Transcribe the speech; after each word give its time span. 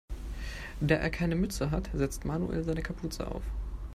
Da 0.79 0.95
er 0.95 1.11
keine 1.11 1.35
Mütze 1.35 1.69
hat, 1.69 1.91
setzt 1.93 2.23
Samuel 2.23 2.63
seine 2.63 2.81
Kapuze 2.81 3.27
auf. 3.29 3.43